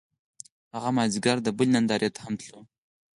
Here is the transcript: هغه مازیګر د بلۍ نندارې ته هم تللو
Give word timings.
هغه 0.75 0.89
مازیګر 0.97 1.37
د 1.43 1.47
بلۍ 1.57 1.69
نندارې 1.75 2.09
ته 2.15 2.19
هم 2.25 2.33
تللو 2.39 2.61